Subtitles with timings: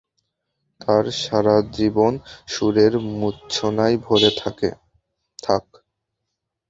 [0.81, 2.13] তার সারাজীবন
[2.47, 4.31] সুরের মুর্ছনায় ভরে
[4.37, 4.57] থাক।